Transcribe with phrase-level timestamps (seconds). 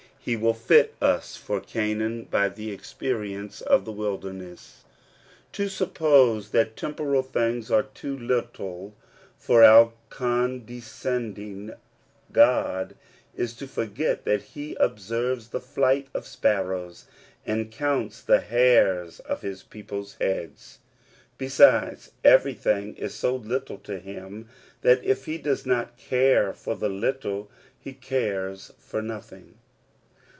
[0.23, 0.39] K^"^^?
[0.39, 4.83] will fit us for Canaan by the experience of tl^^^^ wilderness.
[5.53, 8.93] To suppose that temporal things are too little
[9.39, 11.71] ^^ for our condescending
[12.31, 12.93] God,
[13.35, 17.05] is to forget that h^^" ^ observes the flight of sparrows,
[17.43, 20.77] and counts th^^^ hairs of his people's heads.
[21.39, 24.49] Besides, everything ij so little to him,
[24.83, 27.49] that, if he does not care for the little,
[27.79, 29.55] he cares for nothing.